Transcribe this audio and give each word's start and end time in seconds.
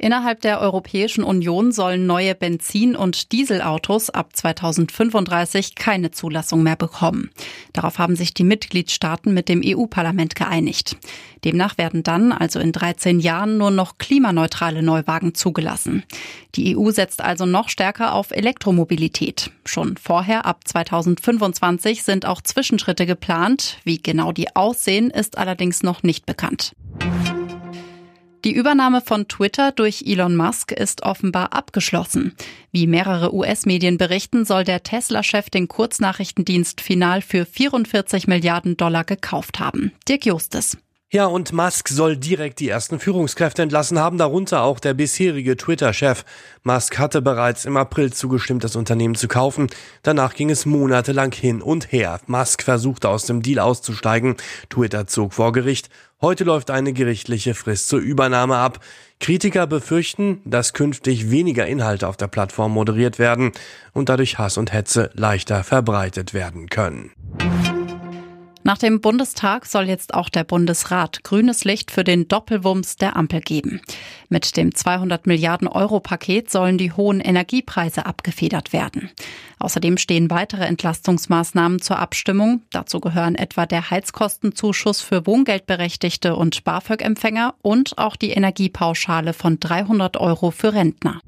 Innerhalb 0.00 0.42
der 0.42 0.60
Europäischen 0.60 1.24
Union 1.24 1.72
sollen 1.72 2.06
neue 2.06 2.36
Benzin- 2.36 2.94
und 2.94 3.32
Dieselautos 3.32 4.10
ab 4.10 4.30
2035 4.32 5.74
keine 5.74 6.12
Zulassung 6.12 6.62
mehr 6.62 6.76
bekommen. 6.76 7.30
Darauf 7.72 7.98
haben 7.98 8.14
sich 8.14 8.32
die 8.32 8.44
Mitgliedstaaten 8.44 9.34
mit 9.34 9.48
dem 9.48 9.60
EU-Parlament 9.64 10.36
geeinigt. 10.36 10.96
Demnach 11.44 11.78
werden 11.78 12.04
dann, 12.04 12.30
also 12.30 12.60
in 12.60 12.70
13 12.70 13.18
Jahren, 13.18 13.58
nur 13.58 13.72
noch 13.72 13.98
klimaneutrale 13.98 14.84
Neuwagen 14.84 15.34
zugelassen. 15.34 16.04
Die 16.54 16.76
EU 16.76 16.92
setzt 16.92 17.20
also 17.20 17.44
noch 17.44 17.68
stärker 17.68 18.14
auf 18.14 18.30
Elektromobilität. 18.30 19.50
Schon 19.64 19.96
vorher, 19.96 20.46
ab 20.46 20.60
2025, 20.64 22.04
sind 22.04 22.24
auch 22.24 22.40
Zwischenschritte 22.40 23.04
geplant. 23.04 23.78
Wie 23.82 24.00
genau 24.00 24.30
die 24.30 24.54
aussehen, 24.54 25.10
ist 25.10 25.38
allerdings 25.38 25.82
noch 25.82 26.04
nicht 26.04 26.24
bekannt. 26.24 26.72
Die 28.44 28.52
Übernahme 28.52 29.00
von 29.00 29.26
Twitter 29.26 29.72
durch 29.72 30.04
Elon 30.06 30.36
Musk 30.36 30.72
ist 30.72 31.02
offenbar 31.02 31.52
abgeschlossen. 31.52 32.34
Wie 32.70 32.86
mehrere 32.86 33.34
US-Medien 33.34 33.98
berichten, 33.98 34.44
soll 34.44 34.64
der 34.64 34.82
Tesla-Chef 34.82 35.50
den 35.50 35.66
Kurznachrichtendienst 35.66 36.80
final 36.80 37.20
für 37.20 37.44
44 37.44 38.28
Milliarden 38.28 38.76
Dollar 38.76 39.04
gekauft 39.04 39.58
haben. 39.58 39.92
Dirk 40.08 40.26
Justes. 40.26 40.78
Ja, 41.10 41.24
und 41.24 41.54
Musk 41.54 41.88
soll 41.88 42.18
direkt 42.18 42.60
die 42.60 42.68
ersten 42.68 43.00
Führungskräfte 43.00 43.62
entlassen 43.62 43.98
haben, 43.98 44.18
darunter 44.18 44.60
auch 44.60 44.78
der 44.78 44.92
bisherige 44.92 45.56
Twitter-Chef. 45.56 46.22
Musk 46.64 46.98
hatte 46.98 47.22
bereits 47.22 47.64
im 47.64 47.78
April 47.78 48.12
zugestimmt, 48.12 48.62
das 48.62 48.76
Unternehmen 48.76 49.14
zu 49.14 49.26
kaufen. 49.26 49.68
Danach 50.02 50.34
ging 50.34 50.50
es 50.50 50.66
monatelang 50.66 51.32
hin 51.32 51.62
und 51.62 51.92
her. 51.92 52.20
Musk 52.26 52.62
versuchte 52.62 53.08
aus 53.08 53.24
dem 53.24 53.40
Deal 53.40 53.58
auszusteigen. 53.58 54.36
Twitter 54.68 55.06
zog 55.06 55.32
vor 55.32 55.52
Gericht. 55.52 55.88
Heute 56.20 56.44
läuft 56.44 56.70
eine 56.70 56.92
gerichtliche 56.92 57.54
Frist 57.54 57.88
zur 57.88 58.00
Übernahme 58.00 58.56
ab. 58.56 58.84
Kritiker 59.18 59.66
befürchten, 59.66 60.42
dass 60.44 60.74
künftig 60.74 61.30
weniger 61.30 61.66
Inhalte 61.66 62.06
auf 62.06 62.18
der 62.18 62.28
Plattform 62.28 62.72
moderiert 62.72 63.18
werden 63.18 63.52
und 63.94 64.10
dadurch 64.10 64.36
Hass 64.36 64.58
und 64.58 64.74
Hetze 64.74 65.10
leichter 65.14 65.64
verbreitet 65.64 66.34
werden 66.34 66.68
können. 66.68 67.12
Nach 68.68 68.76
dem 68.76 69.00
Bundestag 69.00 69.64
soll 69.64 69.88
jetzt 69.88 70.12
auch 70.12 70.28
der 70.28 70.44
Bundesrat 70.44 71.24
grünes 71.24 71.64
Licht 71.64 71.90
für 71.90 72.04
den 72.04 72.28
Doppelwumms 72.28 72.96
der 72.96 73.16
Ampel 73.16 73.40
geben. 73.40 73.80
Mit 74.28 74.58
dem 74.58 74.74
200 74.74 75.26
Milliarden 75.26 75.68
Euro 75.68 76.00
Paket 76.00 76.50
sollen 76.50 76.76
die 76.76 76.92
hohen 76.92 77.20
Energiepreise 77.20 78.04
abgefedert 78.04 78.74
werden. 78.74 79.08
Außerdem 79.58 79.96
stehen 79.96 80.28
weitere 80.28 80.66
Entlastungsmaßnahmen 80.66 81.80
zur 81.80 81.98
Abstimmung. 81.98 82.60
Dazu 82.70 83.00
gehören 83.00 83.36
etwa 83.36 83.64
der 83.64 83.88
Heizkostenzuschuss 83.88 85.00
für 85.00 85.24
Wohngeldberechtigte 85.24 86.36
und 86.36 86.62
BAföG-Empfänger 86.64 87.54
und 87.62 87.96
auch 87.96 88.16
die 88.16 88.32
Energiepauschale 88.32 89.32
von 89.32 89.58
300 89.58 90.18
Euro 90.18 90.50
für 90.50 90.74
Rentner. 90.74 91.22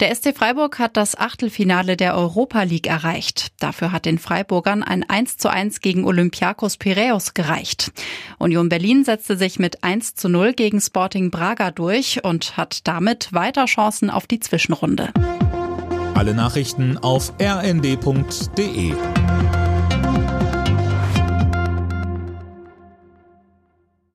Der 0.00 0.14
SC 0.14 0.34
Freiburg 0.34 0.78
hat 0.78 0.96
das 0.96 1.14
Achtelfinale 1.14 1.94
der 1.94 2.16
Europa 2.16 2.62
League 2.62 2.86
erreicht. 2.86 3.48
Dafür 3.58 3.92
hat 3.92 4.06
den 4.06 4.18
Freiburgern 4.18 4.82
ein 4.82 5.04
1 5.06 5.36
zu 5.36 5.50
1 5.50 5.82
gegen 5.82 6.06
Olympiakos 6.06 6.78
Piräus 6.78 7.34
gereicht. 7.34 7.92
Union 8.38 8.70
Berlin 8.70 9.04
setzte 9.04 9.36
sich 9.36 9.58
mit 9.58 9.84
1 9.84 10.14
zu 10.14 10.30
0 10.30 10.54
gegen 10.54 10.80
Sporting 10.80 11.30
Braga 11.30 11.70
durch 11.70 12.24
und 12.24 12.56
hat 12.56 12.88
damit 12.88 13.34
weiter 13.34 13.66
Chancen 13.66 14.08
auf 14.08 14.26
die 14.26 14.40
Zwischenrunde. 14.40 15.10
Alle 16.14 16.32
Nachrichten 16.32 16.96
auf 16.96 17.34
rnd.de 17.38 18.94